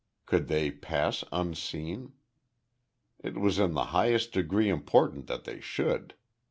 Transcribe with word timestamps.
Could 0.25 0.47
they 0.47 0.71
pass 0.71 1.23
unseen? 1.31 2.13
It 3.19 3.37
was 3.37 3.59
in 3.59 3.73
the 3.75 3.83
highest 3.93 4.31
degree 4.31 4.67
important 4.67 5.27
that 5.27 5.43
they 5.43 5.59
should. 5.59 6.15